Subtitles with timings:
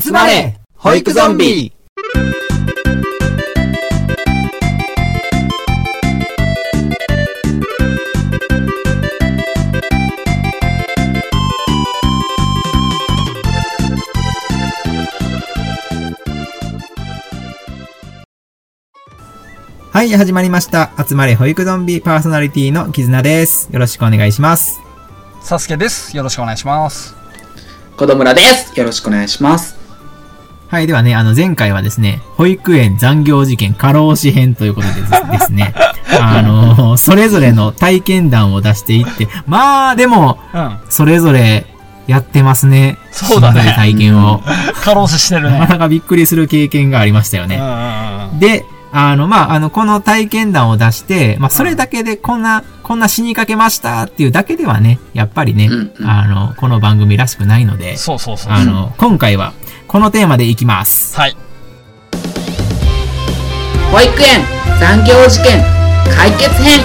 [0.00, 1.70] 集まれ保育ゾンビ
[19.90, 20.90] はい、始まりました。
[21.06, 23.68] 集まれ保育ゾンビパーソナリティの絆です。
[23.70, 24.80] よろしくお願いします。
[25.42, 26.16] サスケです。
[26.16, 27.14] よろしくお願いします。
[27.98, 28.78] 子供らです。
[28.80, 29.81] よろしくお願いします。
[30.72, 35.74] はい、ではね、あの、前回はですね、保育園残業事件過労死編ということでですね、
[36.18, 40.78] あの、それぞれの体験談を出していって、まあ、でも、うん。
[40.88, 41.66] それぞれ
[42.06, 42.96] やってますね。
[43.10, 44.42] そうだね体験を。
[44.82, 45.58] 過労死してるね。
[45.58, 47.60] なかなかびっくりする経験がありましたよね。
[48.40, 58.52] で、あの、まあ、あの、この体験談を出して、まあ、それだけでこんな、こんな死にかけましたっていうだけではね、やっぱりね、うんうんあの、この番組らしくないので、そうそうそう。
[58.52, 59.52] あの、今回は、
[59.92, 61.14] このテーマでいきます。
[61.20, 61.36] はい。
[63.92, 64.40] 保育園
[64.80, 65.62] 残業事件
[66.16, 66.80] 解決編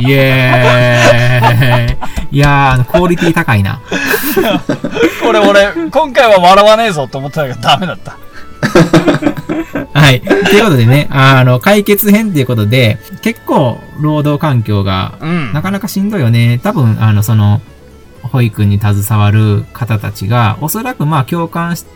[0.06, 2.36] イエーイ。
[2.36, 3.80] いやー、クオリティ高いな。
[5.24, 8.18] これ俺、今回は笑わねえぞと思ってたけどダメだった。
[9.98, 10.20] はい。
[10.20, 15.52] ということでね、あの、解決編っていうことで、結構、労働環境が、うん。
[15.54, 16.60] なかなかしんどいよね。
[16.62, 17.62] 多分、あの、その、
[18.34, 21.86] 保育に携わる方たちが、おそらくまあ共感し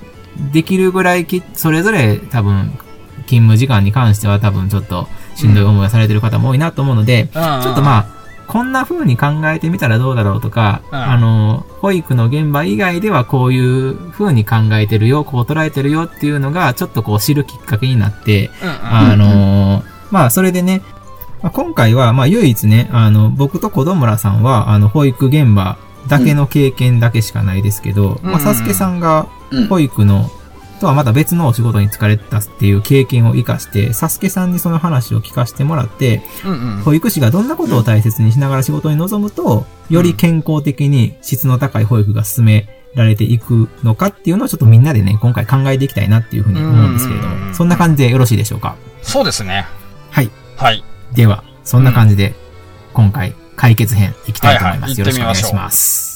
[0.52, 2.78] できるぐらいき、それぞれ多分、
[3.26, 8.06] 勤務時間に関しては多分ちょっとしんどい思いをされてる方も多いなと思うので、うんうんちょっとまあ、
[8.46, 18.78] こんな風に考えてみたらどうだろうとか、うんあの、保育の現場以外ではこういう風に考えてるよ、こう捉えてるよっていうのが、ちょっとこう知るきっかけになって、うんうん。
[18.84, 20.82] あのーまあ、それでね、
[21.42, 25.78] まあ今回は、まあ、唯一ね、あの、僕と子供らさんは、あの、保育現場
[26.08, 29.66] だけの経験だけしかないですけど、うんまあ、サスケさんが、うん。
[29.68, 30.30] 保育の、
[30.80, 36.82] とはまた別のお仕事に疲れたっていう経験を活かして、サスケさんにその話を聞かせてもらって、うんうん。
[36.82, 48.76] 保育士がどんなことを大切にしながら仕事に臨むと、より健康的に質の高い保育が進められていくのかっていうのをちょっとみんなでね、今回考えていきたいなっていうふうに思うんですけれどうんも、そんな感じでよろしいでしょうか？
[49.02, 49.66] そうですね。
[50.10, 50.30] はい。
[50.56, 50.84] はい。
[51.14, 52.34] では、そんな感じで、
[52.92, 54.88] 今回、解決編いきたいと思います。
[54.88, 56.08] はいはいよろしくお願いし行ってみまます。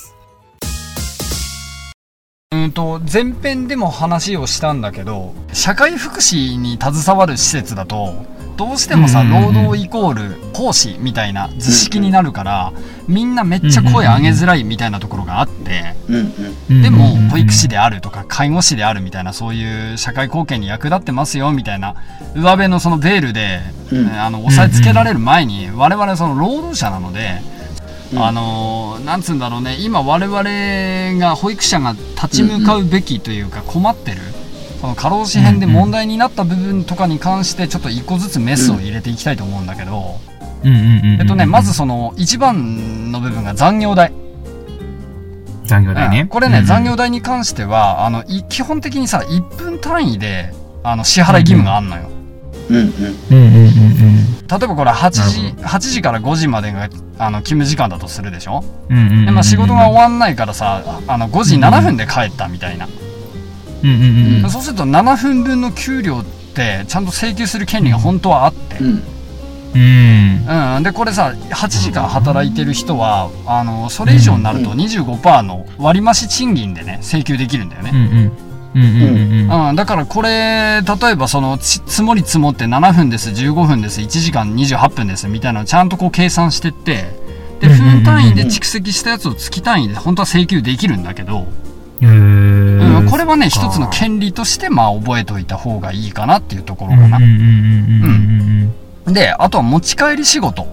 [2.52, 8.26] うんと、前編でも話をしたんだけど、社会福祉に携わる施設だと、
[8.62, 12.72] どうしてもさ、労働イコール講師みたいな図式になるから、
[13.08, 15.96] みんなめっちゃ声上げづらいみたいなところがあって。
[16.68, 21.96] でも、保育士で、であるとか、介護士であるみたいな、そういう社会貢献に役立ってますよ、みたいな、
[22.36, 24.08] 上辺のそのベールで、うん。
[24.12, 27.40] あの、押さえつけられる前に、我々はその労働者なので、
[28.12, 28.22] うん。
[28.24, 34.18] あのーなんつうんだろうね、今我々が、保育者が立ち向かうべきというか、困ってる、
[34.82, 40.18] その過労死編で問題になった部分とかに関して、ちょっと一個ずつメスを入れていきたいと思うんだけど、
[40.64, 41.20] うんうんうんうん。
[41.20, 44.12] えっとね、まず、その、一番の部分が残業代。
[45.66, 46.22] 残業代ね。
[46.22, 52.10] うんこれね、うん残業代に関しては、あの、い基本的にさ、1分単位で、あの、支払い義務があんのよ。
[52.68, 52.84] うんうん。
[52.84, 54.46] うんうんうんうん。
[54.48, 56.88] 例えばこれ8な時る、8時から5時までが、
[57.18, 58.64] あの、勤務時間だとするでしょ？
[58.90, 59.26] うんうんうんうん。
[59.26, 62.88] で、まあ仕事が終わんないからさ、あの、5時7分で帰ったみたいな。
[63.82, 64.50] うんうんうんうん。
[64.50, 68.78] そうすると7分分の給料って、ちゃんと請求する権利が本当はあって。
[68.78, 69.02] うん。
[69.74, 70.76] うん。
[70.76, 70.82] うん。
[70.82, 77.90] で、これさ、8時間働いてる人は、あの、それ以上になると25%の割増賃金でね、請求できるんだよね。
[77.92, 78.32] うんうん。
[78.74, 79.68] うんうんうんうん。
[79.68, 87.20] うん、だからこれ、例えばその、ち積もり積もって7分です、15分です、1時間28分です、みたいなのをちゃんとこう計算してって、
[87.60, 91.46] で、分単位で蓄積したやつを月単位で本当は請求できるんだけど、
[92.06, 97.36] うん、これはね、一つの権利として、まあ覚えておいた方がいいかなっていうところかなうんうんうん。
[97.36, 100.66] うんうんで、あとは持ち帰り仕事。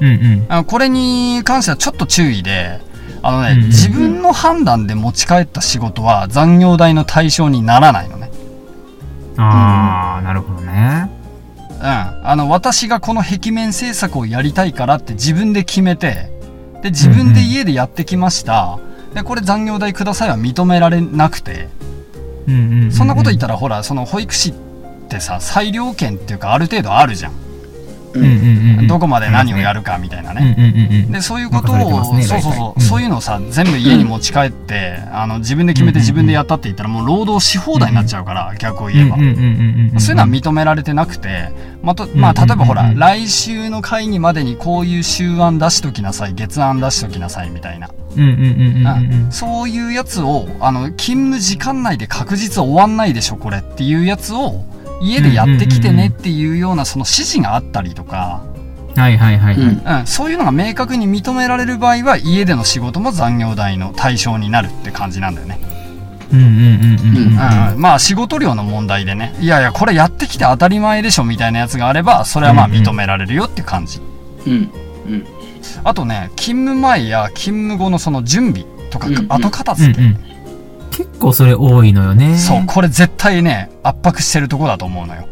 [0.00, 0.12] うんうん。
[0.12, 2.80] うんあこれに関してはちょっと注意で、
[3.22, 8.30] あのね、うんうんうん自分の判断で持ち帰った仕事は残業代の対象にならないのね。
[9.36, 9.44] うん。
[9.44, 11.10] あー、なるほどね。
[11.70, 11.86] うん。
[11.86, 16.30] あの、私がこの壁面制作をやりたいからって自分で決めて、
[16.82, 18.78] で、自分で家でやってきました。
[19.14, 21.68] で、これ残業代くださいは認められなくて、
[22.46, 22.92] うんうんうん。
[22.92, 24.54] そんなこと言ったらほら、その保育士っ
[25.08, 27.32] てさ、裁量権っていうかある程度あるじゃん。
[28.88, 31.06] どこまで何をやるかみたいなうんね。
[31.10, 39.16] で、そういうことを、ねそうそうそう、そういうのをさ、全部家に持ち帰って、あの、自分で決めて自分でやったって言ったらもう労働し放題になっちゃうから、逆を言えば。
[39.16, 41.50] そういうのは認められてなくて、
[41.82, 47.90] まあ、とまあ、例えばほら、来週の会議までにこういう週案出しときなさい、月案出しときなさいみたいな。
[49.30, 54.64] そういうやつを、あの、勤務時間内で確実終わんないでしょ、これっていうやつを、
[55.00, 58.42] 家でやってきてねっていうようなその指示があったりとか、
[58.96, 59.54] はいはいはい。
[59.54, 65.58] うんうん、そういうのが明確に認められる場合は、家での仕事も残業代の対象になるって感じなんだよね。
[66.32, 67.72] うんうんうんうんうん。
[67.72, 74.00] うん、まあ仕事量の問題でね、いやいや、これやってきて当たり前でしょみたいなやつがあれば、それはまあ認められるよって感じ。
[74.46, 74.70] うん。
[75.84, 80.29] あとね、勤務前や勤務後のその準備とかうんうん後片うん付け、うん。
[80.90, 82.36] 結構それ多いのよね。
[82.36, 85.26] そう、これ絶対ね、圧迫してるとこだと思うのよ。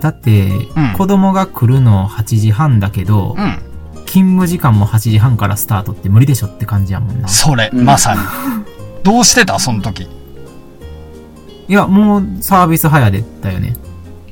[0.00, 3.58] だって、うん子供が来るの8時半だけど、うん。
[4.06, 7.28] 勤務時間も8時半からスタートって無理でしょって感じやもんな。
[7.28, 8.20] それ、うんまさに。
[9.04, 9.58] どうしてた？
[9.58, 10.08] その時。
[11.68, 13.74] いや、もうサービス早でだよね。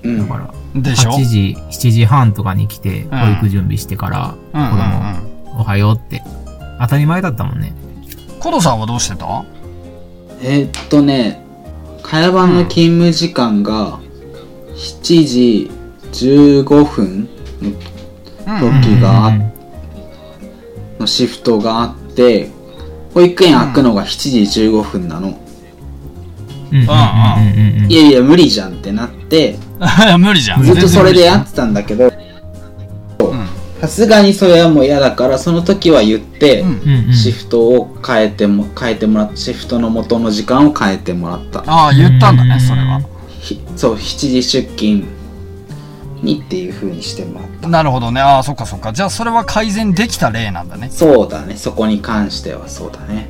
[0.02, 0.28] うん。
[0.28, 6.22] だから、でしょ？8時、7時半とかに来て、ん保育準備してから、うんうん子供、おはようって。
[6.80, 7.74] 当たり前だったもんね。
[8.34, 8.40] うん。
[8.40, 9.44] コドさんはどうしてた？
[10.42, 11.44] えーっとね、
[12.02, 13.98] 会話の勤務時間が
[14.74, 15.70] 7時
[16.12, 17.28] 15分
[17.62, 18.82] うんうん。
[18.82, 19.50] 時があうん
[20.98, 22.50] のシフトがあって、
[23.14, 25.28] 保育園開くのが7時15分なの。
[25.28, 29.58] うんうんうんうんうんいやいや、無理じゃんってなって、
[30.18, 30.62] 無理じゃん。
[30.62, 32.12] ずっとそれでや全ってたんだけど、
[33.80, 36.68] さすがにそれはもう嫌だから、その時は言って、うん。
[36.68, 36.74] うん。
[36.74, 41.64] うんうんシフトを変えても、変えてもらった、シフトの元の時間を変えてもらった。
[41.66, 43.00] ああ、言ったんだね、それは。
[43.40, 45.04] ひそう、7時出勤
[46.22, 47.68] にっていう風にしてもらった。
[47.68, 48.20] なるほどね。
[48.20, 48.92] ああ、そっかそっか。
[48.92, 50.88] じゃあそれは改善できた例なんだね。
[50.90, 53.28] そうだね、そこに関してはそうだね。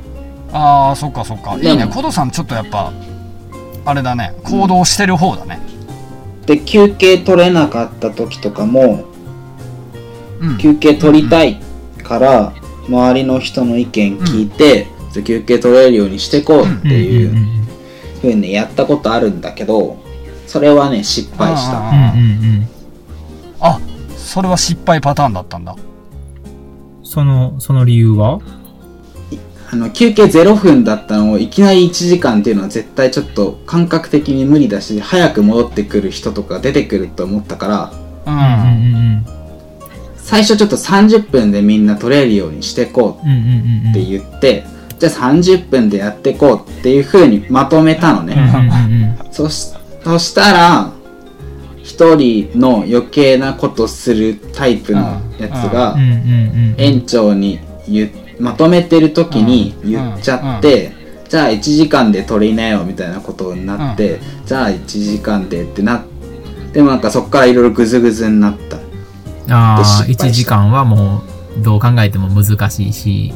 [0.53, 1.55] ああ、そっかそっか。
[1.55, 1.87] いいね。
[1.87, 2.91] コドさんちょっとやっぱ、
[3.85, 4.33] あれだね。
[4.43, 5.59] 行動してる方だね。
[6.45, 9.10] で、休憩取れなかった時とかも、うん。
[10.59, 11.59] 休憩取りたい
[12.03, 12.53] から、
[12.87, 14.87] 周りの人の意見聞いて、
[15.23, 17.35] 休憩取れるようにしてこうっていう
[18.21, 19.97] 風にやったことあるんだけど、
[20.47, 21.79] それはね、失敗した。
[21.79, 22.67] うんうんうん。
[23.59, 23.79] あ、
[24.17, 25.75] それは失敗パターンだったんだ。
[27.03, 28.39] その、その理由は？
[29.69, 37.93] あの、休憩0分だったのをいきなり1時間っていうのは絶対ちょっと感覚的に無理だし、早く戻ってくる人とか出てくると思ったから、
[38.25, 38.33] うん。
[38.33, 38.90] うんうん
[40.31, 43.89] 最初ちょっと30分でみんな取れるようにしてこう。
[43.89, 44.63] って言って、
[44.97, 48.37] じゃあ30分でやってこうっていう風にまとめたのね。
[49.33, 49.73] そし、
[50.05, 50.91] そしたら、
[51.83, 55.97] 一人の余計なことするタイプのやつが。
[56.77, 57.59] 園長に
[58.39, 60.93] まとめてる時に言っちゃって、
[61.27, 66.05] じゃあ1時間で取りなよみたいなことになって、じゃあ1時間でってな
[66.71, 68.77] でもなんかそっからいろいろグズグズになった。
[69.49, 71.23] ああ、で失敗した1時間はも
[71.59, 73.33] う、どう考えても難しいし、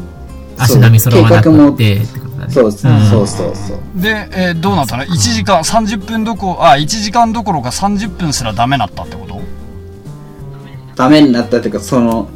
[0.58, 2.54] 足並み揃わなく計画もって、ってことだね。
[2.54, 4.02] そうそううんそうそうそう。
[4.02, 9.42] で、えーどうなったの ?1 時間、30分どこ、あ、1時間どころか30分すらダメだったってこと？
[10.96, 12.30] ダメになったっていうか、その、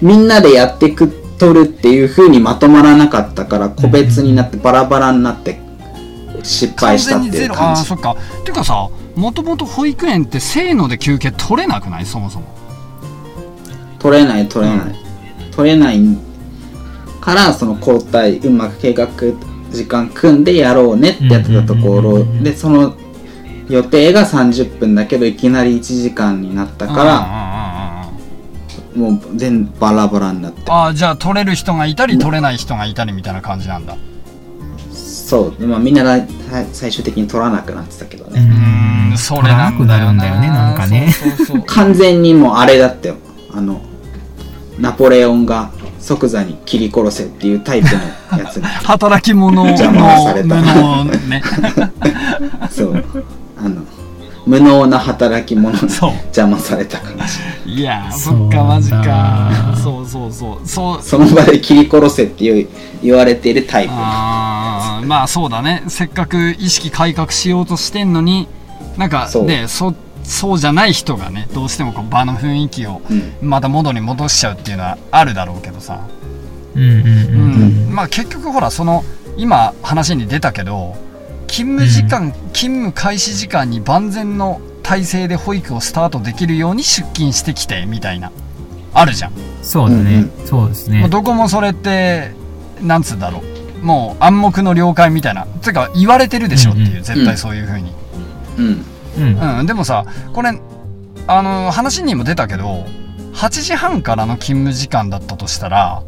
[0.00, 5.60] みんなでやってく、取るっていう風にまとまらなかったから、個別になってバラバラになって、
[6.44, 7.94] 失敗したっていうあ感じあーそ。
[7.96, 8.14] っか
[8.44, 12.06] てかさもともと保育園ってせーので休憩取れなくない？
[12.06, 12.44] そもそも
[14.04, 14.94] 取れない取れない、
[15.50, 15.98] 取れない
[17.22, 19.08] からその交代うまく計画
[19.70, 22.22] 時間組んでやろうねってやってたところ。
[22.42, 22.94] でその
[23.70, 28.12] 予定が30分だけどいきなり1時間になったからら
[28.94, 30.70] もう全バラバラになって。
[30.70, 33.96] ああじゃあ取れる人がいたり取れない人がいたりみたいな感じなんだ。
[34.92, 35.58] そう。
[35.58, 36.04] でまあみんな
[36.74, 41.10] 最終的に取らなくなってたけどうね、うーんそれなくなるんだよねなんかね。
[41.10, 41.62] そうそうそう。
[41.62, 43.16] 完全にもうあれだったよ。
[43.50, 43.80] あの
[44.78, 47.88] ナポレオンが即座に切り殺せっていうタイプ
[48.34, 48.64] のやつに。
[48.84, 50.54] 働き者の邪魔をされた。
[50.56, 51.42] 無能ね。
[52.70, 53.04] そう。
[53.56, 53.82] あの
[54.46, 57.16] 無能な働き者に邪魔された感
[57.64, 57.72] じ。
[57.72, 59.02] いやーそっかマジか。
[59.02, 60.68] だそうそうそう。
[60.68, 61.02] そう。
[61.02, 62.68] その場で切り殺せっていう
[63.02, 63.92] 言われているタイプ。
[63.94, 65.84] あーまあそうだね。
[65.88, 68.48] せっかく意識改革しようとしてんのに
[68.98, 69.44] なんかそう。
[69.46, 73.48] ねそそうじゃない人がねどうしてもこう場の雰囲気をうん。
[73.48, 76.00] また元に戻しちゃうっていうのはあるだろうけどさ、
[76.74, 77.94] うんうんうんうん。
[77.94, 79.04] まあ結局ほらその
[79.36, 80.96] 今話に出たけど
[81.46, 88.32] 勤務時間、勤務開始時間に万全の体制で保育をスタートできるように出勤してきてみたいな
[88.92, 90.26] あるじゃん、そうだね。
[90.38, 91.08] うんそうですね。
[91.08, 92.32] どこもそれって
[92.80, 93.42] なんつうんだろ
[93.82, 93.84] う。
[93.84, 95.46] もう暗黙の了解みたいな。
[95.46, 97.02] てか言われてるでしょっていう、うんうん。
[97.02, 97.92] 絶対そういう風に、
[98.58, 99.58] うんうん。
[99.60, 100.58] うん、でもさこれ
[101.26, 102.84] あの話にも出たけど
[103.34, 106.02] 8時半からの勤務時間だったとしたら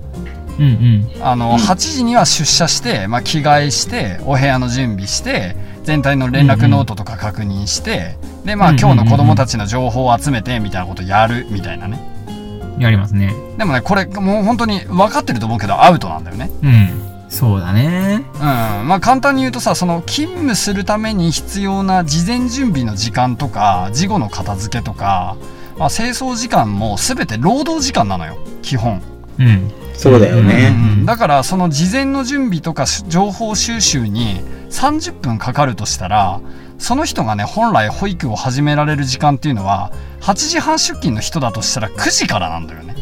[0.59, 1.23] うんうん。
[1.23, 12.01] あの、うん8時には出社して、まあ、着替えしてお部屋の準備して全体の連絡ノートとか確認して、でまあうんうん今日の子供たちの情報を集めてみたいなことやるみたいなね
[12.79, 13.35] やりますね。
[13.57, 17.16] でもねこれもう本当に分かってると思うけどアウトなんだよねうん。
[17.29, 18.25] そうだね。
[18.35, 18.41] うん。
[18.41, 25.37] まあ簡単に言うとさその勤務するために必要な事前準備の時間とか事後の片付けとか、
[25.79, 28.39] まあ、清掃時間も全て労働時間なのよ。
[28.63, 29.03] 基本、
[29.39, 29.71] うん。
[29.95, 30.75] そうだよね。
[30.99, 34.41] うんだからその事前の準備とかし情報収集に
[34.71, 36.41] 30分かかるとしたら
[36.79, 42.96] その人がね本来保育を始められる時間っていうのは8時半出勤の人だとしたら9時からなんだよね、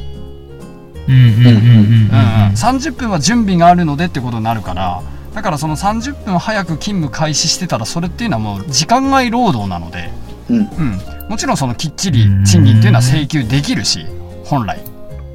[1.06, 5.02] 30分は準備があるのでってことになるから
[5.34, 10.10] だからその30分早く勤務開始してたらそれっていうのはもう時間外労働なので、
[10.48, 10.56] うん。
[10.56, 14.06] うん、もちろんそのきっちり賃金っていうのは請求できるし
[14.44, 14.80] 本来。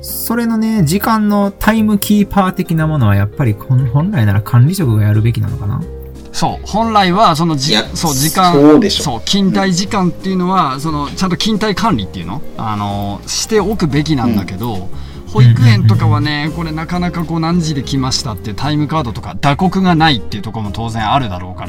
[0.02, 5.82] それのね、時間のタイムキーパー的なものはやっぱりこん本来なら管理職がやるべきなのかな？
[6.32, 6.66] そう。
[6.66, 9.04] 本来はそのじそう時間そうでしょ。
[9.04, 12.42] そう勤怠時間っていうのは、そのちゃんと勤怠管理っていうの？
[12.58, 14.88] あのしておくべきなんだけど、
[15.32, 21.66] 保育園とかはねこれなかなかこう何時で来ましたっていうタイムカードとか打刻がないっていうところも当然あるだろうか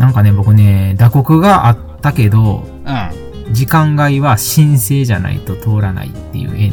[0.00, 3.12] なんかね、僕ね、打刻があったけど、ら
[3.52, 6.70] 時間外は申請じゃないと通らないっていう園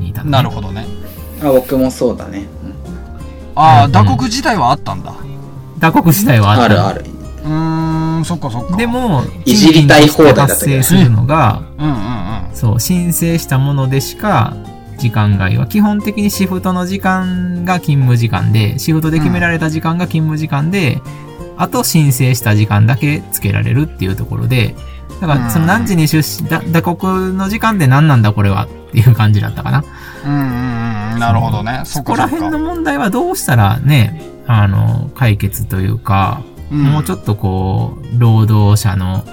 [0.00, 0.84] にいた、うんなるほどね。
[1.42, 2.48] あ僕もそうだね、
[3.54, 3.92] ああうん。
[3.92, 5.14] 打刻自体はあったんだ。
[5.78, 6.64] 打刻自体はあった。
[6.64, 7.04] あるある。
[7.44, 8.76] うーんそっかそっか。
[8.76, 12.48] でも、いじりたい放題だった発けど生するのが、うんうんうん。
[12.52, 14.56] そう、申請したものでしか、
[14.96, 21.00] 時間外は、基本的にシフトの時間が勤務時間で、シフトで決められた時間が勤務時間で、
[21.56, 24.74] あと申請した時間だけ付けられるっていうところで、
[25.20, 29.84] だから、その何時に出資、だ打刻の時間って何なんだこれはっていう感じだったかな。
[30.24, 31.18] うんうんうん。
[31.18, 31.82] なるほどね。
[31.84, 36.82] そそこら辺の問題はどうしたらね、あの、解決というか、うん。
[36.82, 39.24] もうちょっとこう、労働者の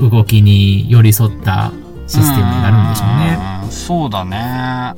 [0.00, 1.72] 動きに寄り添った
[2.10, 3.38] システムになるんでしょうね。
[3.68, 4.94] うそうだね。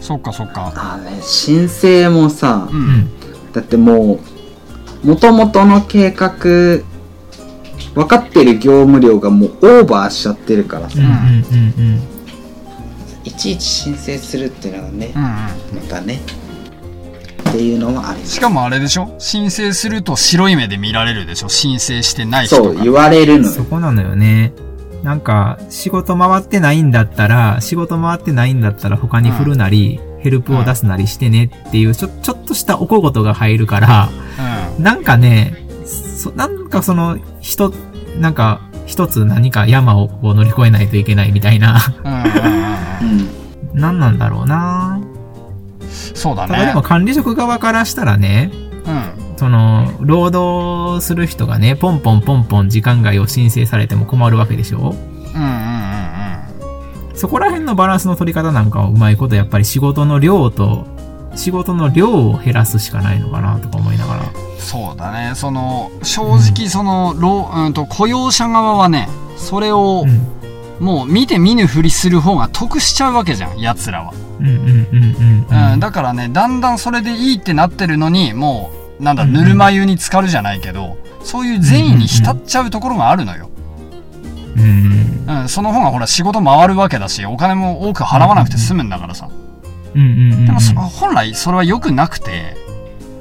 [0.00, 0.72] そっかそっか。
[0.74, 1.20] あね。
[1.22, 2.82] 申請もさううん。
[3.02, 3.10] ん。
[3.52, 4.20] だってもう
[5.06, 11.10] 元々の計画分かってる業務量がもうオーバーしちゃってるからさ、うんうんう
[11.98, 12.00] ん
[13.24, 15.22] いちいち申請するっていうのがね、うん。
[15.22, 15.46] うんま
[15.88, 16.20] たね。
[17.50, 18.32] っていうのはあります。
[18.32, 19.14] しかもあれでしょ？
[19.18, 21.48] 申請すると白い目で見られるでしょ？
[21.48, 22.72] 申請してない人が。
[22.72, 23.42] そう言われるうん。
[23.42, 23.54] のよ。
[23.54, 24.52] そこなのよね。
[25.02, 34.08] なんか、仕事回ってないんだったら、仕事回ってないんだったら他に振るなり、ヘルプを出すなりしてねっていう、ちょ、ちょっとしたお小言が入るから、
[34.76, 34.84] うん。
[34.84, 37.72] なんかね、そなんかその、人、
[38.18, 42.12] なんか、一つ何か山をこう乗り越えないといけないみたいな、うん。
[42.12, 42.22] うん。
[42.22, 42.26] うん。
[42.26, 42.30] う
[43.02, 43.42] うんん
[43.74, 45.00] 何なんだろうな。
[46.14, 46.54] そうだね。
[46.54, 48.50] ただでも管理職側からしたらね、
[48.86, 54.78] うんその、労働する人がね、ポンポンポンポン時間外を申請されても困るわけでしょ？
[54.78, 55.02] うんうんうん
[57.14, 60.86] そこら辺のバランスの取り方なんかをうまいことやっぱり仕事の量と、
[61.36, 64.20] 仕事の量を減らすしかないのかなとか思いながら。
[64.22, 70.84] うんそうだねその正直その労、うん、と雇用者側はねそれをうん。
[70.84, 75.72] もう見て見ぬふりする方が得しちゃうわけじゃん奴らは、うんうんうんうん。
[75.72, 83.50] うん、だからねだんだんそれでいいってなってるのにもうなんだうんぬるま湯に浸かるじゃないけどそういう善意に浸っちゃうところがあるのよ、
[84.56, 85.40] うん。
[85.42, 89.28] うん、その方がほら仕事回るわけだしお金も多く払わなくて済むんだからさ。
[89.94, 90.46] うんうんうん。
[90.46, 92.56] でもそ本来それは良くなくて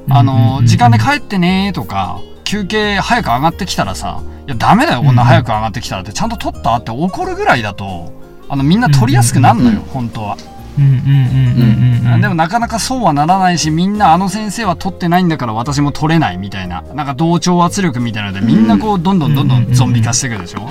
[0.09, 8.13] あの時間で帰ってねとか休憩早く上がってきたらさいやダメだよこんな早く上がってきたらってちゃんと取ったって怒るぐらいだと
[8.49, 9.85] あのみんな取りやすくなるのよ、うん。
[9.85, 10.37] 本当は、
[10.77, 12.21] うんうんうんうんうん。
[12.21, 16.81] でもなかなかそうはならないしみんなあの先生は取ってないんだから私も取れないみたいな。
[16.93, 20.69] なんか同調圧力みたいなのでみんなこうどんどんどんどんゾンビ化していくでしょ、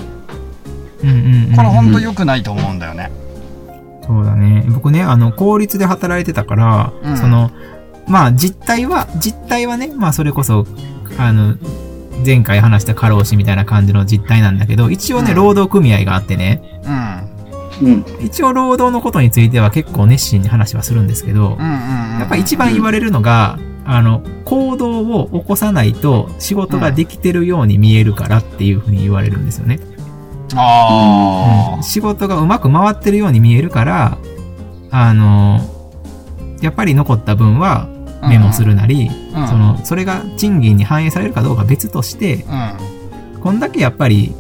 [1.03, 3.11] うんうんうん、これ本当良くないと思うんだよね。
[4.11, 4.65] そうだね。
[4.69, 7.17] 僕ね、あの、公立で働いてたから、うん。
[7.17, 7.53] その、
[8.09, 10.67] まあ、実態は、実態はね、まあ、それこそ、
[11.17, 11.55] あの、
[12.27, 15.37] 前回話した過労死みたいな感じの実態なんだけど、一応ね、うん。
[15.37, 17.30] 労働組合があってね、うん
[17.83, 29.81] うん一応労働のことについては結構熱心に話はするんですけど、やっぱ一番言われるのが、あの、行動を起こさないと仕事ができてるように見えるからっていうふうに言われるんですよね。
[30.55, 34.19] あうん仕事がうまく回ってるように見えるから、
[34.91, 35.61] あの、
[36.61, 37.89] やっぱり残った分は
[38.23, 38.29] あ。
[38.29, 42.45] メモするなり、うんその、それが賃金に反映されるかどうかは別として、
[43.35, 43.41] うん。
[43.41, 44.35] こんだけやっぱり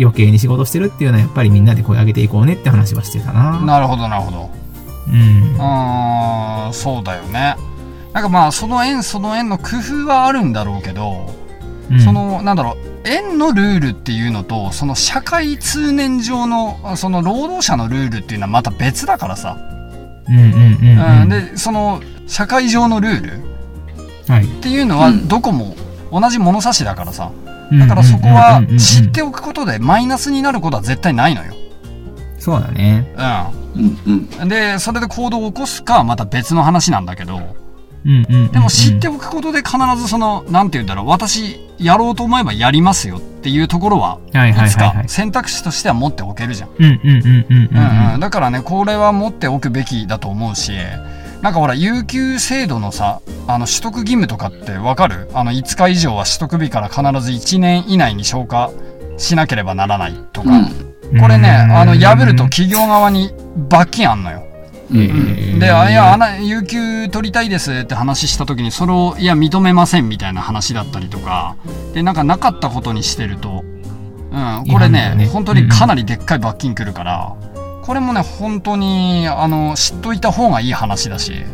[0.00, 3.60] 余計に仕事してるっていうのはやっぱりみんなで声上げていこうねって話はしてたな。
[3.60, 4.50] なるほど、なるほど。
[5.08, 5.54] うん。
[5.54, 7.56] うーん、そうだよね。
[8.12, 11.34] なんかまあ、その円その円の工夫はあるんだろうけど、
[11.90, 19.56] うんそ、の、なんだろう、円のルールっていうのと、その社会通念上の、その労働者のルールっていうのはまた別だからさ。
[20.28, 21.22] うんうんうんうん。
[21.22, 23.50] うん、で、その、社会上のルール
[24.28, 24.44] はい。
[24.44, 25.74] っていうのはうんどこも
[26.12, 27.32] 同じ物差しだからさ。
[27.72, 31.54] だだからそこは知っておくことでマイナスになることは絶対ないのよ。
[32.38, 33.06] そうだね。
[33.76, 34.48] うんうんうん。
[34.48, 37.40] で、それで行動を起こすかはまた別の話なんだけど。
[38.02, 44.76] でも知っておくことで必ずその、なんて言うんだろう、私やろうと思えばやりますよっていうところは、はいはいいつ。
[44.76, 46.70] か選択肢としては持っておけるじゃん。
[46.78, 48.20] うんうんうんうんうんうんうん。
[48.20, 50.72] だからね、これは持っておくべきだと思うし、
[51.42, 55.30] なんかほら、有給制度のさ、あの、取得義務とかってわかる？
[55.32, 58.70] あの、5日以上は取得日から必ず1年以内に消化
[59.16, 60.50] しなければならないとか。
[60.50, 61.20] うん。
[61.20, 63.32] これね、あの、破るとうん企業側に
[63.68, 64.44] 罰金あんのよ。
[64.90, 64.98] うん。
[64.98, 65.58] うん。
[65.58, 71.56] で、あ、いや、あな、有給取りたいですって話した時に、それを、いや、認めませんみたいな話だったりとか、
[71.94, 73.64] で、なんかなかったことにしてると、
[74.32, 77.34] うん、これねね本当にかなりでっかい罰金来るから、
[77.82, 81.44] これもね、本当に、あの、知っといた方がいい話だし、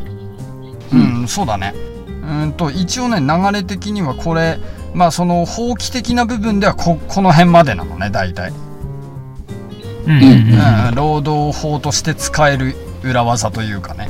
[0.93, 1.75] うん、そうだね。
[2.23, 4.59] うんと、一応ね、流れ的にはこれ、
[4.95, 8.53] まあ、その、法規的な部分ではこ、この辺までなのね、大体。
[10.07, 14.09] うんうんうんうん、労働法として使える裏技というかね。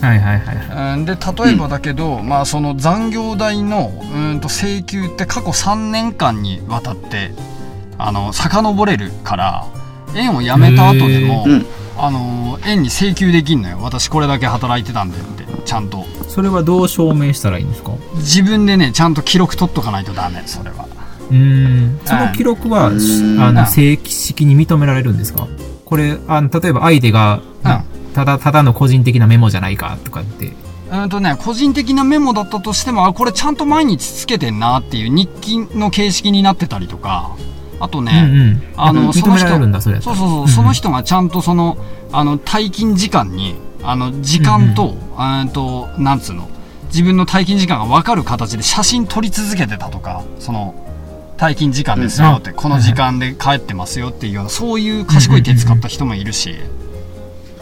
[0.00, 0.94] はいはいはいはい。
[0.94, 7.32] うん、で例えばだけど、まあその残業代のうんと請求って過去3年間にわたって
[7.96, 9.66] あの遡れるから
[10.14, 11.66] 園を辞めた後でも、うん。
[12.00, 13.78] あの園に請求できんのよ。
[13.82, 16.04] 私これだけ働いてたんでってちゃんと。
[16.28, 17.90] それはどう証明したらいいんですか？
[18.16, 20.86] 自分でねちゃんと記録取っとかないとダメそれは。
[21.30, 22.00] うーん。
[22.04, 23.40] その記録は、うん。
[23.40, 23.66] あの、うん。
[23.66, 25.48] 正式に認められるんですか？
[25.84, 27.82] これ、あの、例えば相手が、うん。
[28.14, 30.52] ただ、ただの個人的なメモじゃないかとかって。
[30.90, 37.36] うんとね個人的なメモだったとしてもあこれちゃんと毎日つけてんなっていう日記の形式になってたりとか
[37.80, 38.62] あとね、うんうん。
[38.76, 39.80] あのその人それやったら。
[39.80, 41.78] そうそうそう、んその人がちゃんとその、
[42.12, 46.48] あの、退勤時間に、あの、時間と、あーと、なんつうの、
[46.86, 50.74] 自分の退勤時間が分かる形で写真撮り続けてたとか、その、
[51.36, 56.56] 退勤時間ですよって、うんこの時間で帰ってますよっていうような、そういう賢い手使った人もいるし、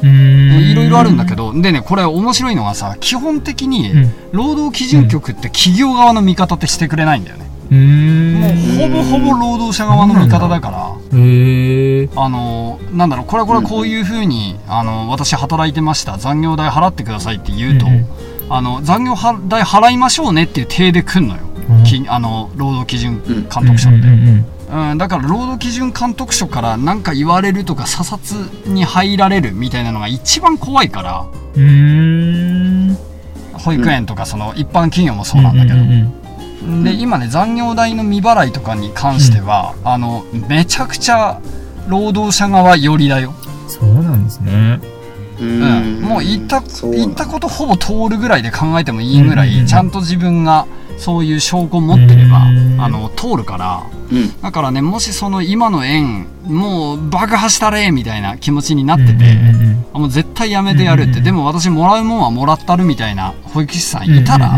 [0.02, 0.70] うーん。
[0.70, 7.45] いろいろあるんだけど、でね、これ面白いのがさ、基本的にうん、労働基準局って企業側の味方ってしてくれないんだよね。
[7.70, 10.96] もうほぼほぼ労働者側の味方だから。
[12.18, 16.18] あのなんだろうこれはこれはこういうふうに、あの私働いてました。
[16.18, 17.86] 残業代払ってくださいって言うと、
[18.48, 19.14] あの残業
[19.48, 21.84] 代払いましょうねっていう体で来んのよ、うん。
[21.84, 24.02] きあの労働基準監督署って、う
[24.94, 31.26] んだから労働基準監督署から何か言われるとか査察に入られるみたいなのが一番怖いから。
[33.52, 35.78] 保育園とかその一般企業もそうなんだけど、
[36.84, 41.40] で今ね残業代の未払いとかに関しては、あのめちゃくちゃ
[41.88, 43.34] 労働者側寄りだよ。
[43.68, 44.80] そうなんですね。
[45.38, 54.40] うん、もう言ったそうなん言ったことほぼ通るぐらいで考えてもいいぐらい、うんうんうんちゃんと自分がそういう証拠を持ってれば、うんあの通るからうん。
[54.40, 59.36] だからねもしその今の円もう爆破したれみたいな気持ちになってて、
[59.92, 64.52] あもう絶対やめてやるって、でも私もらうもんはもらったるみたいな保育士さんいたら、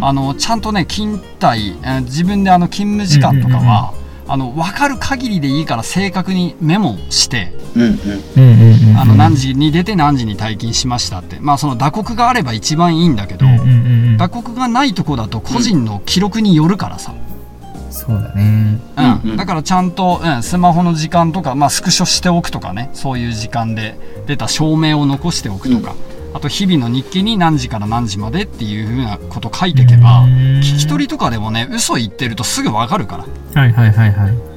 [0.00, 3.94] あのちゃんとね勤怠えー自分であの勤務時間とかは、
[4.26, 7.52] あの分かる限りでいいから正確にメモして
[8.96, 11.38] あの何時に出て何時に退勤しましたって。
[11.40, 13.46] まあその打刻があれば一番いいんだけど、
[14.18, 17.14] 打刻がないとこだと個人の記録によるからさ、
[18.06, 18.42] そうだね。
[18.42, 19.36] うんうんうん。
[19.36, 22.90] だからちゃんと、うん、スマホの時間とか、まあ、スクショしておくとかね。
[22.94, 25.94] そういう時間で出た証明を残しておくとか、
[26.32, 30.30] あと日々の日記に何時から何時までっていうふうなこと書いていけばうん。
[30.60, 33.18] 聞き取りとかでもね嘘言ってるとすぐわかるか
[33.54, 33.60] ら。
[33.60, 34.50] はいはいはいはい。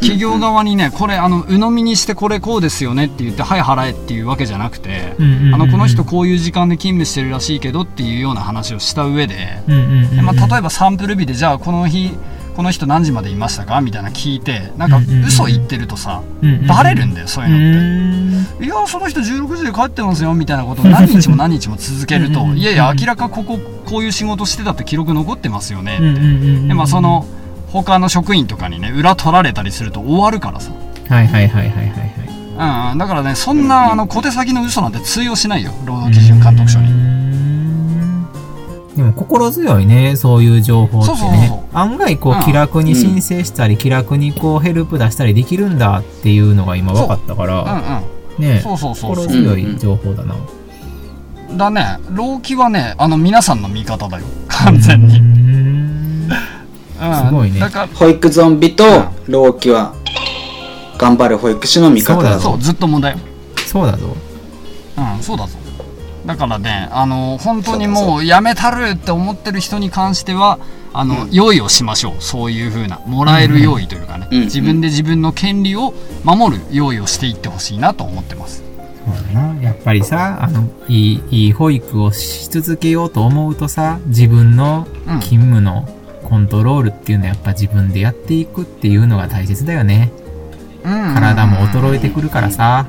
[0.00, 12.12] 企業側にねこれあの鵜呑みにしてこれこうですよねって言ってはい払えっていうわけじゃなくて、うんうんうんあのこの人こういう時間で勤務してるらしいけどっていうような話をした上で、うんうんうんでまあ、例えばサンプル日でじゃあこの日
[12.58, 13.80] この人何時までいましたか？
[13.80, 16.24] みたいな聞いてなんか嘘言ってるとさ、
[16.66, 18.64] バレるんだよそういうのって。
[18.64, 26.26] ういやその人16時で帰ってますよみたいなことを何日も何日も続けるといやいや明らかこここういう仕事してたって記録残ってますよね、うんうんうんう
[26.64, 26.68] ん。
[26.68, 27.26] でまあその
[27.68, 30.72] 他の職員とかにね裏取られたりすると終わるからさ、
[31.08, 32.88] はいはいはいはいはいはい。
[32.88, 36.88] うんうん、だからねそんなあの小手先の嘘なんて通用しないよ労働基準監督署に。
[38.96, 41.56] でも心強いね、そういう情報ってそうそうそうそう。
[41.57, 41.57] ね。
[41.80, 48.02] 案外こうんう気楽に申請したり、気楽にこうヘルプ出したりできるんだっていうのが今分かったかうんら、
[48.38, 48.44] うん。
[48.44, 49.26] ねそうそうそうそう。
[49.26, 50.36] 心強い情報だな。
[51.56, 51.98] だね。
[52.10, 54.24] 労基はねあの皆さんの味方だよ。
[54.48, 56.28] 完全に、ん。
[56.28, 57.60] うん、すごいね。
[57.60, 58.84] だから保育ゾンビと
[59.26, 59.94] 老期は
[60.98, 62.50] 頑張る保育士の味方だそうぞ。
[62.50, 63.18] そうずっと問題よ。
[63.66, 64.16] そうだぞ。
[64.96, 65.57] うんそうだぞ
[66.28, 70.58] だからねあの本当にもうやめたるって思ってる人に関しては
[70.92, 71.30] あの、うん。
[71.30, 72.14] 用意をしましょう。
[72.20, 78.62] そういう風なもらえる用意というかね、うん自分で自分の権利を守る用意をしていってほしいなと思ってます。
[79.06, 79.62] そうだな。
[79.62, 85.20] やっぱりさ、あの、いい、いい保育をし続けようと思うとさ、自分のうん。
[85.20, 85.88] 勤務の
[86.24, 90.12] コントロールっていうのはやっぱ自分でやっていくっていうのが大切だよね。
[90.84, 91.14] うん。
[91.14, 92.86] 体も衰えてくるからさ、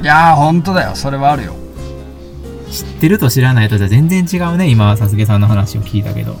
[0.00, 0.94] いやー本当だよ。
[0.94, 1.63] それはあるよ
[2.74, 4.68] 知ってると知らないとじゃ全然違うね。
[4.68, 6.36] 今はさすげさんの話を聞いたけど。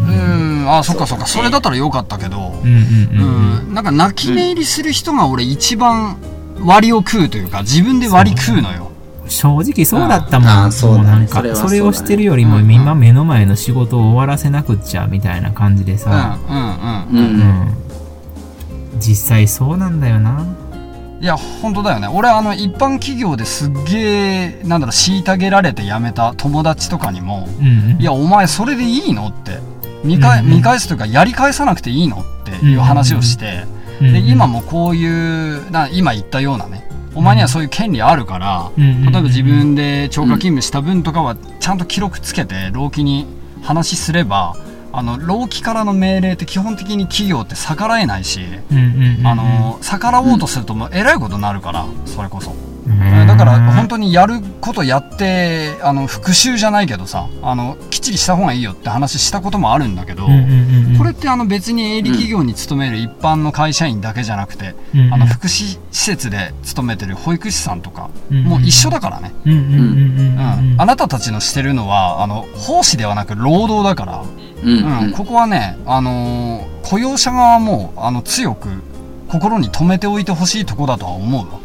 [0.00, 3.66] うんあそっかそっかそれだったらよかったけどうんうんうんうん。
[3.66, 6.16] うんなんか泣き寝入りする人が俺一番
[6.64, 8.90] 割を食うというか自分で割り食うのよ
[9.28, 10.48] 正直そうだったもん。
[10.48, 17.74] ああそうだねもうなんかそれはそうだねそれをしてるよりもうんうん今目の前の仕事を終わらせなくっちゃみたいな感じでうんさ、うんうんううんん。
[18.98, 20.46] 実際そうなんだよな。
[21.20, 22.08] いや本当だよね。
[22.08, 28.00] 俺あの一般企業ですっげえなんだろう虐げられて辞めた友達とかにもうんうん。
[28.00, 29.58] いやお前それでいいのって。
[30.02, 33.64] 見返,、うんうん見返すというかやり返さなくていいのっていう話をして、
[34.00, 34.12] うんうん。
[34.14, 43.26] で今もこういうな今言ったようなねお前にはそういう権利あるから、うん例えば自分で超過勤務した分とかはちゃんと記録つけて労基に
[43.62, 44.56] 話すれば
[44.92, 48.40] あの労基からの命令って基本的に企業って逆らえないし、
[49.82, 52.52] 逆らおうとするともうえらいことになるからそれこそ、
[52.86, 57.76] うん、だから本当にやることやってあの復習じゃないけどさあの
[58.10, 65.14] きっちりした方がいいよって話したこともあるんだけど、うんうんうんうん、これってあの別に営利企業に勤める一般の会社員だけじゃなくて、うんうん。
[65.14, 69.32] あの福祉施設で勤めてる保育士さんとか、うんうんもう一緒だからね、
[70.78, 74.24] あなたたちのしてるのはあの奉仕ではなく労働だから、
[74.64, 75.12] うんうん。
[75.12, 78.68] ここはね、あのー雇用者側もあの強く
[79.28, 81.60] 心に留めておいてほしいとこだとは思うわ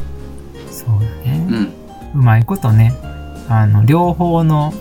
[0.70, 1.48] そうだね、
[2.14, 2.20] うん。
[2.20, 2.94] うまいことね。
[3.50, 4.74] あの両方の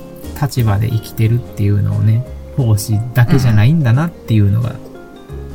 [0.44, 2.24] 立場で生きてるっていうのをね
[2.56, 4.74] 奉仕だけじゃないんだなっていうのが、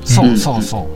[0.03, 0.87] そうそうそう。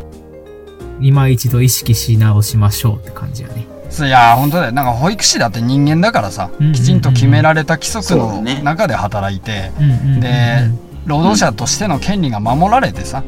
[1.01, 3.67] 今一度意識し直しましょうって感じやね。
[3.95, 4.71] いやー本当だよ。
[4.71, 13.23] なんか保育士だって人間だからさ、うんうんうんきちんと決められた規則のね中で働いて、うんうんうんうんで労働者としての権利が守られてさ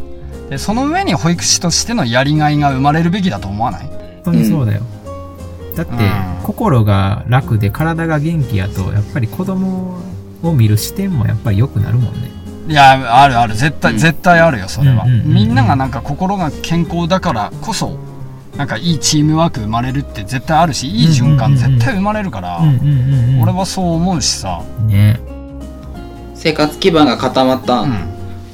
[0.49, 3.87] でその上に保育士としてのやりがいが生まれるべきだと思わない？
[3.87, 4.81] 本当にそうだよ、
[5.75, 5.99] だって、うん
[6.43, 9.99] 心が楽で体が元気やとやっぱり子供
[10.43, 12.31] を見る視点もやっぱり良くなるもんね。
[12.67, 13.55] いやあるある。
[13.55, 13.97] 絶対、うん。
[13.99, 17.97] 絶対あるよそれは、みんながなんか心が健康だからこそ
[18.57, 22.61] なんかいいチームワーク生まれるって絶対あるしいい循環絶対生まれるから、
[23.41, 25.19] 俺はそう思うしさ、ね。
[26.33, 27.91] 生活基盤が固まったうん、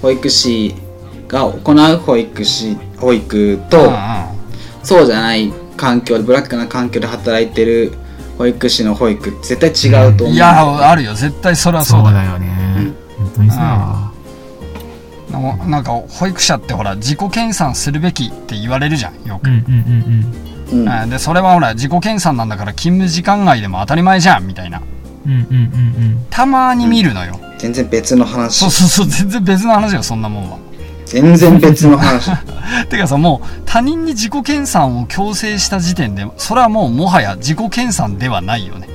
[0.02, 0.74] 保育士
[1.28, 3.92] が行う保育士保育うんと
[4.84, 7.94] そうじゃない環境でブラックな環境で働いてる
[8.42, 10.34] 保育士の保育絶対違うと思う、うん。
[10.34, 11.14] いやあるよ。
[11.14, 12.32] 絶対それはそうだよ。
[12.32, 12.48] よね、
[13.18, 14.12] 本当にそうだわ。
[15.32, 19.64] ななんか保育者ってほら自己研鑽するべきって言われるじゃんよく、うんうん
[20.72, 20.90] うんうん。
[21.04, 21.10] うん。
[21.12, 24.82] でそれはほら自己研鑽なんだから勤務時間外でも当たり前じゃんみたいな。
[25.26, 26.26] うんうんうんうん。
[26.32, 28.58] たまに見るのよ、全然別の話。
[28.58, 30.58] そうそうそう全然別の話よそんなもんは
[31.12, 32.32] 全然別の話。
[32.90, 38.88] てかさもう他人に自己研鑽を強制した時点でそれはもうもはや自己研鑽ではないよね。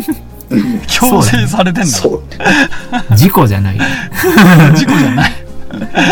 [0.86, 2.12] 強制されてんだそう。
[3.10, 3.78] うん事故じゃない。
[4.76, 5.32] 事故じゃない。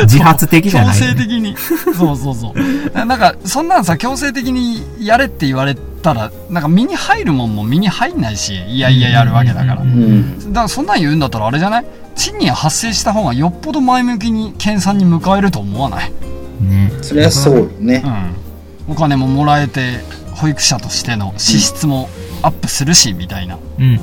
[0.05, 0.97] 自発的じゃ強ない。
[0.97, 1.55] 制的に。
[1.95, 3.07] そうそうそう。
[3.07, 9.83] なんかそんなんさ強制的にやれって言われたらなんか身に入るもんも身に入んないしいやいややるわけだから。
[9.83, 11.85] うんうんだからそんなん言うんだったらあれじゃない？
[12.17, 16.13] 賃金発生した方がよっぽど前向きに研鑽に迎えると思わない？
[16.61, 16.91] ね。
[17.03, 18.03] それはそうよね。
[18.05, 18.93] うん。
[18.93, 20.01] お金ももらえて
[20.35, 22.09] 保育者としての資質も
[22.43, 24.01] アップするしみたいな、うんうん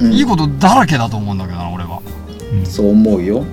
[0.00, 0.12] うんうん。
[0.12, 2.02] いいことだらけだと思うんだけどな俺は。
[2.64, 3.44] そう思うよ。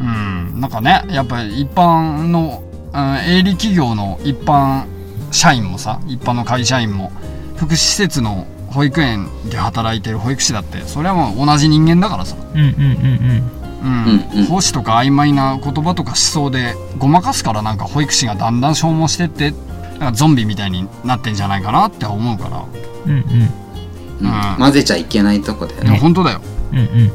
[0.00, 0.60] うん。
[0.60, 4.86] なんかねやっぱり一般の、うん、営利企業の一般
[5.32, 7.10] 社員もさ一般の会社員も
[7.56, 13.62] 福祉施設の保育園で働いてる保育士だってそれはもう同じ人間だからさ、うんうんうんうん。
[13.82, 14.38] うん。
[14.38, 19.52] うん奉仕とか曖昧な言葉とか思想でごまかすからなんか保育士がだんだん消耗してって
[19.98, 22.64] なんかゾンビみたいになってんじゃないかなって思うから、
[23.06, 23.10] うん。
[23.10, 23.18] うん。
[23.18, 23.48] うん。
[24.20, 25.98] うんうん混ぜちゃいけないとこだよね。
[25.98, 26.40] 本当だよ。
[26.72, 27.12] うん。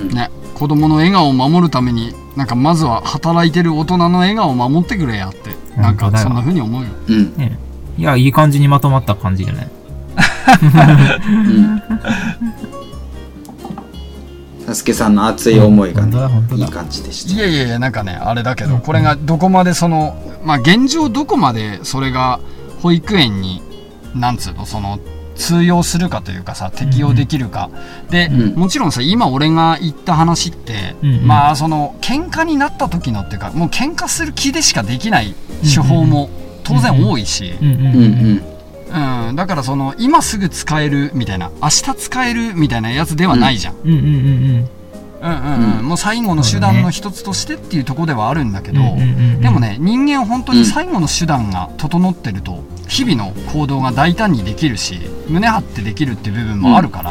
[0.00, 0.08] うん。
[0.10, 6.88] ね子供の笑顔を守るためになんかまずは働いてる大人の笑顔を守ってくれやってなんかそんな風に思うよ。
[7.08, 7.36] うん。
[7.36, 7.58] ね
[7.98, 9.68] いや、いい感じにまとまった感じじゃない？
[11.26, 11.82] うん。
[14.66, 16.56] サスケさんの熱い思いが本当だ本当だ。
[16.58, 17.34] ねいい感じでした。
[17.34, 18.80] いやいやいやなんかねあれだけどうん。
[18.80, 22.40] これがどこまでそのまあ現状どこまでそれが
[22.80, 23.62] 保育園に
[24.14, 25.00] なんつうのその
[25.40, 27.70] 通用するかというかさ適用できるか、
[28.10, 28.60] で、うん。
[28.60, 31.26] もちろんさ今俺が言った話って、うんうん。
[31.26, 36.28] まあその喧嘩になった時のっていうかもう喧嘩する気でしかできない手法も
[36.62, 38.42] 当然多いし、うんうんうん。
[38.92, 39.28] うん。
[39.28, 44.12] うん、だからその今すぐ使えるみたいな明日使えるみたいなやつではないじゃん、うんうんうんうん。
[44.12, 44.70] うん。
[45.22, 45.88] うんうんうん。
[45.88, 49.04] もう最後の手段の一つとしてっていうところではあるんだけど、うんうんう
[49.38, 54.98] んでもね人間本当に最後の手段が整ってると日々の行動が大胆にできるし
[55.28, 57.10] 胸張ってできるっていう部分もあるから、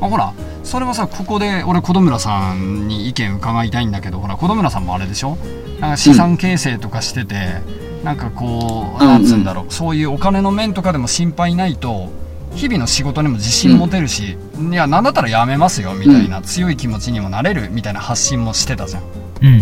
[0.00, 0.32] まあ、ほら
[0.64, 5.36] それはさここで俺小戸村さんに意見伺いたいんだけどほら小戸村さんもあれでしょ？
[5.80, 7.62] なんか資産形成とかしてて、
[8.04, 12.10] なんかこううんなんつうんだろう、そういうお金の面とかでも心配ないと
[12.54, 19.02] 日々の仕事にも自信持てるし、いやなんだったらやめますよみたいな強い気持ちにもなれるみたいな発信もしてたじゃん。
[19.42, 19.60] うんうん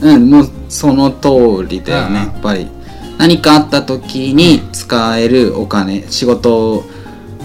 [0.00, 0.14] うん。
[0.14, 2.32] うん、もうその通りだよね、うん。
[2.32, 2.70] やっぱり
[3.18, 6.84] 何かあった時に使えるお金仕事を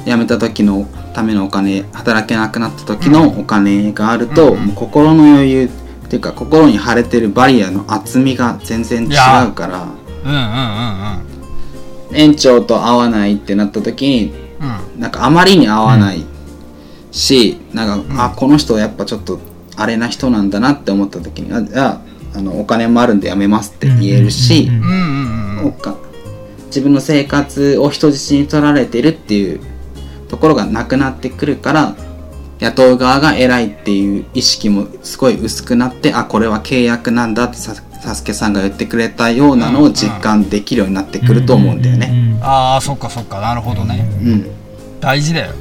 [0.06, 4.68] 辞めた時のためのお金働けなくなった時のお金があると、うん。
[4.68, 5.70] もう心の余裕っ
[6.10, 9.88] ていうか心に腫れてるバリアの厚みが全然違うから
[10.24, 10.38] うんうん
[12.12, 14.96] うん園長と会わないってなった時にうん。
[14.96, 16.24] うんなんかあまりに合わない
[17.12, 18.22] し、なんか、うん。
[18.22, 19.40] あこの人やっぱちょっと
[19.76, 22.02] あれな人なんだなって思った時にあじゃ
[22.34, 25.13] ああのお金もあるんでやめますって言えるし、うんうんうん
[25.64, 25.96] うんうんおか。
[26.68, 29.60] 自分の生活を人質に取られてるっていう
[30.28, 31.96] ところがなくなってくるから
[32.60, 42.08] 雇う側が偉いっていう意識もすごい薄くなってあこれは契約なんだってさサスケさんが言ってくれたようなのを実感できるようになってくると思うんだよね。
[42.08, 42.40] ね。
[42.42, 43.40] ああそっかそっか。
[43.40, 44.06] なるほどね。
[44.22, 44.52] うん。
[45.00, 45.54] 大事だよ。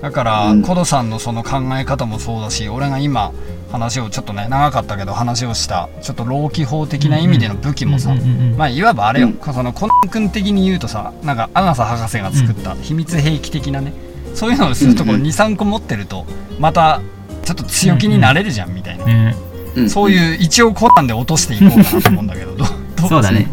[0.00, 0.62] だから、うん。
[0.62, 3.32] コドさんのその考え方もそうだし俺が今
[3.70, 8.14] 話をちょっとね長かったけど話をしたちょっと老気法的な意味での武器もさ、
[8.56, 9.54] まあいわばあれよ、うん。
[9.54, 13.92] そのコナン君的に言うとさなんかアガサ博士が作った秘密兵器的なね
[14.34, 15.28] そういうのをするところうんうん。
[15.28, 16.26] 23個持ってると
[16.58, 17.00] また
[17.44, 22.64] ちょっと強気になれるじゃんみたいな、そういう一応コナンで落としていこうかなと思うんだけどど
[23.00, 23.50] どそうだね。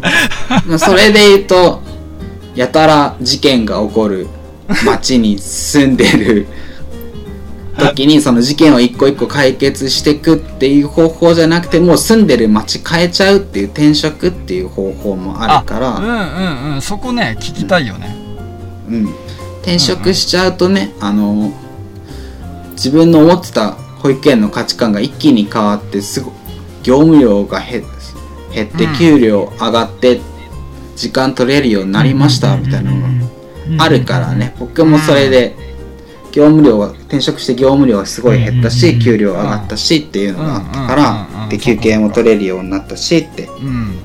[0.66, 1.82] まあそれで言うと
[2.54, 4.28] やたら事件が起こる
[4.84, 6.46] 町に住んでる
[7.78, 18.14] 時にその事件を一個一個解決していくっていう方法じゃなくてもう住んでる町変えちゃうっていう転職っていう方法もあるからうんうんうんそこね聞きたいよね、
[18.88, 19.04] うん、
[19.62, 21.52] 転職しちゃうとね、あの
[22.72, 26.32] 自分の思ってた保育園の価値観が一気に変わってすご
[26.82, 27.84] 業務量が減
[28.52, 30.20] 減ってうん給料上がって
[30.96, 33.00] 時間取れるようになりましたみたいなの
[33.76, 35.67] があるからね僕もそれで
[36.32, 43.98] 業務量が転職して業務量がすごい減ったうんし給料上がったしっていうのがあったかうんうんうんうんらで休憩も取れるようになったしってうん。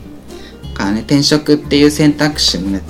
[0.73, 2.81] からね転職っていう選択肢もね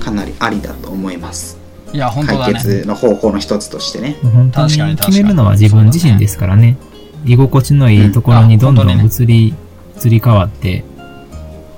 [0.00, 1.58] かなりありだと思います。
[1.92, 4.16] いや本当だ解ね決の方法の一つとしてね。
[4.22, 6.76] 本当に決めるのは自分自身ですからね。
[7.24, 9.54] 居心地のいいところにどんどん移り、
[9.96, 10.84] 移り変わって、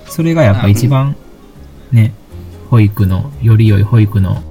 [0.07, 1.17] それがやっぱ一番
[1.91, 2.13] ね、
[2.69, 4.43] 保育の、より良い保育の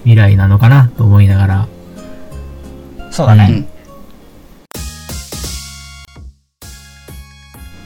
[0.00, 1.68] 未来なのかなと思いながら、
[3.12, 3.66] そうだね、うん。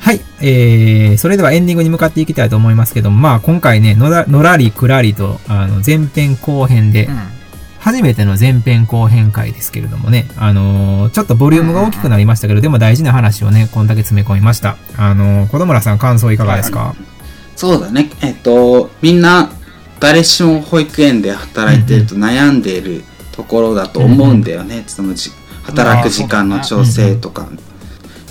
[0.01, 0.21] はい。
[0.41, 7.37] えー、それではエンディングに向かっていきたいと思いますけども、まあ今回ね、のらのらりくらりと、あの、前編後編で、うん。
[7.79, 14.77] 初めての前編後編回ですけれどもね、あのーちょっとボリュームが大きくなりましたけど、でも大事な話をね、こんだけ詰め込みました。
[14.97, 16.97] あのー小野村さん感想いかがですか、
[17.55, 18.11] そうだね。
[18.23, 19.51] えっとみんな
[20.01, 23.05] 誰しも保育園で働いてると悩んでいる
[23.37, 25.31] ところだと思うんだよね、そのじ
[25.65, 27.49] 働く時間の調整とか、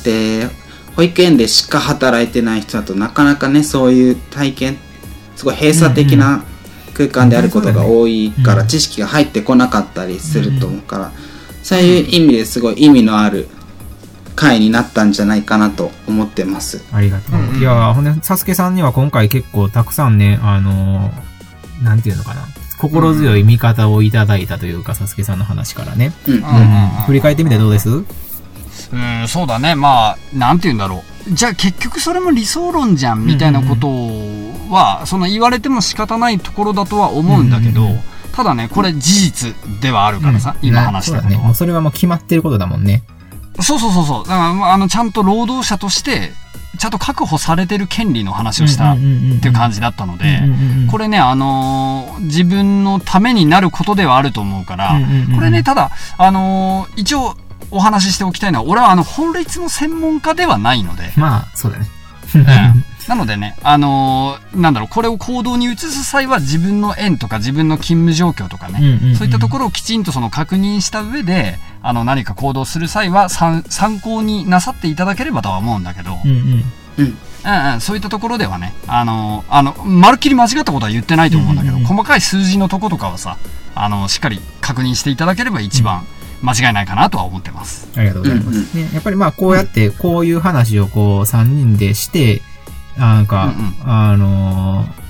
[0.04, 0.50] で
[0.96, 4.78] 保育園でしか働いてない人だとなかなかねそういう体験
[5.36, 6.44] すごい閉鎖的な
[6.94, 11.12] 空間であることが多いから、うん知識が入ってこなかったりすると思うから、
[11.62, 13.48] そういう意味ですごい意味のある
[14.36, 16.84] 回になったんじゃないかなと思ってます。
[16.92, 17.40] ありがとう。
[17.40, 17.60] うんうん。
[17.60, 22.48] いやーほんで、サスケさんには今回結構たくさんね、あのーなんていうのかな。
[22.90, 26.14] 心強い味方をいただいたというか、サスケさんの話からね。
[26.28, 26.34] うん。
[26.36, 27.90] うんうんうん振り返ってみてどうです？
[27.90, 28.06] うん、
[29.28, 29.76] そうだね。
[29.76, 31.34] まあ、なんて言うんだろう。
[31.34, 33.88] じゃあ結局それも理想論じゃんみたいなこと
[34.74, 38.02] は、その言われても仕方ないところだとは思うんだけど、うんうんうん
[38.36, 41.30] ただね、これ事実ではあるからさ、うん今話したことは。
[41.30, 41.46] そうだね。
[41.46, 43.02] もうそれはもう決まってることだもんね。
[43.62, 44.24] そうそうそうそう。
[44.24, 46.34] だから、まあ、あの、ちゃんと労働者として、
[46.78, 49.40] ちゃんと確保されてる権利の話をしたっうんうんうんうん。
[49.42, 57.36] ていう感じだったので、うんうんうんこれね、あのー自分のためになることではあると思うから、うんうんうんこれね、ただ、あのー一応
[57.72, 61.86] お話ししておきたいのは、俺はあの、法律の専門家ではないので、まあ、そうだね。
[63.08, 76.38] なのでね、あのーなんだろう、これを行動に移す際は自分の縁とか自分の勤務状況とかね、うんうんうんそういったところをきちんとその確認した上で、あの、何か行動する際は参参考になさっていただければとは思うんだけど、うんうん。
[76.98, 77.18] うん。
[77.46, 83.38] うんうん、そういったところではね、あの、あの、まるっきり間違ったことは言ってないと思うんだけど、うんうんうん細かい数字のとことかはさ、
[83.76, 86.06] あの、しっかり確認していただければ一番
[86.42, 87.88] 間違いないかなとは思ってます。
[87.96, 88.76] ありがとうございます。
[88.76, 92.42] ね、やっぱりまあ、こうやって、こういう話をこう、3人でして、
[92.98, 95.06] なんか、うんあのー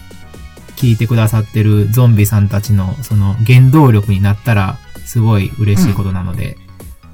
[0.76, 6.58] 聞いてくださってるゾンビさんたちの、その、原動力になったら、すごい嬉しいことなので、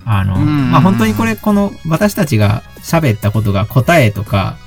[0.03, 4.57] あの、うんまあ、本当にこれ、この、私たちが喋ったことが答えとか、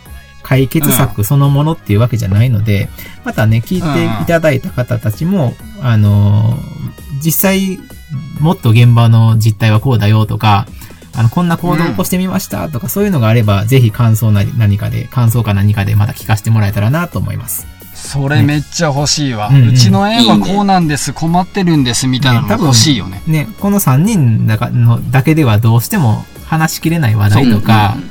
[0.45, 2.89] 解決策そのものっていうわけじゃないので、
[3.25, 6.85] またね、聞いていただいた方たちも、あのー
[7.21, 7.79] 実際、
[8.39, 10.67] もっと現場の実態はこうだよとか、
[11.17, 17.67] あの、こんな行動を起こしてみましたとか、そういうのがあれば、ぜひ感想なり何かで、感想か何かでまた聞かせてもらえたらなと思います。
[17.95, 19.49] それめっちゃ欲しいわ。
[19.49, 23.23] うんうんうちの園はこうなんです、困ってるんです、みたいなのが欲しいよね。
[23.27, 28.09] ね、この3人だかのだけではどうしても話しきれない話題とか、うんうん、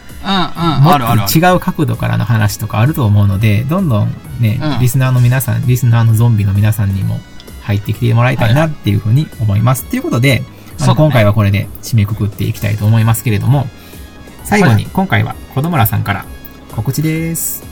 [0.83, 1.31] もっあるあるある。
[1.31, 7.19] と違う角度からの話とかあると思うので、どんどんね、うんリスナーの皆さん、リスナーのゾンビの皆さんにも
[7.61, 9.83] 入ってきてもらいたいなっていうふうに思います。
[9.85, 10.43] ということで、
[10.79, 13.67] あのそうだね今回はこれで締めくくっていきたいと思いますけれども、
[14.43, 16.25] 最後に今回は子供らさんから
[16.75, 17.63] 告知です。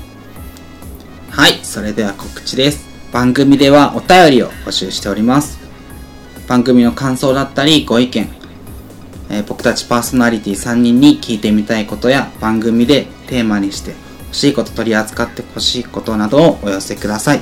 [1.29, 2.89] はい、それでは告知です。
[3.11, 5.59] 番組ではお便りを募集しております。
[6.47, 8.29] 番組の感想だったりご意見、
[9.29, 17.41] えー僕たちパーソナリティ3人に聞いてみたいことや番組でテーマにして欲しいこと取り扱って欲しいことなどをお寄せください。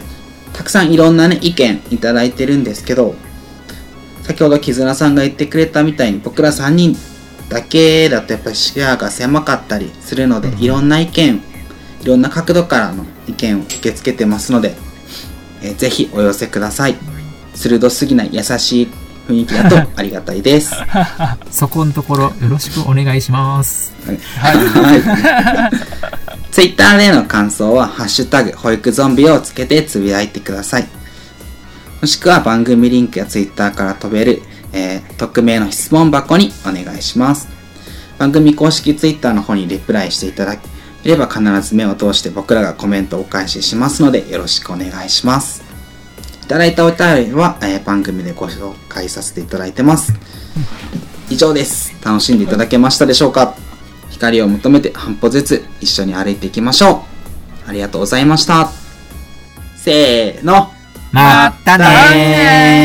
[0.53, 3.15] たくさんいろんなね、意見いただいてるんですけど、
[4.29, 6.95] 先ほど木津さんが言ってくれたみたいに僕ら3人
[7.49, 11.41] だけだとやっぱり視野が狭かったりするので、いろんな意見
[12.03, 14.75] いろんな角度からの意見を受け付けてますので、
[15.63, 16.95] えーぜひお寄せください。
[17.55, 18.87] 鋭すぎない優しい
[19.27, 20.75] 雰囲気だと ありがたいです。
[20.75, 23.93] は そこのところよろしくお願いします。
[24.13, 24.19] い。
[26.53, 30.98] ツイッターでの感想は、ハッシュタグ、保育ゾンビをつけてつぶやいてください。
[32.01, 34.41] もしくは番組リンクやツイッターから飛べる、
[34.73, 37.49] えー匿名の質問箱にお願いします。
[38.17, 40.63] 番組公式ツイッターの方にリプライしていただけ
[41.03, 45.61] れば必ず目を通して僕らがコメントをお返ししますのでよろしくお願いします。
[46.43, 50.13] いただいたお便りは、えー番組でご紹介させていただいてます。
[51.29, 51.93] 以上です。
[52.03, 53.55] 楽しんでいただけましたでしょうか？
[54.09, 57.03] 光を求めて半歩ずつ一緒に歩いていきましょ
[57.67, 57.69] う。
[57.69, 58.69] ありがとうございました。
[59.75, 60.71] せーの。
[61.11, 62.79] まったね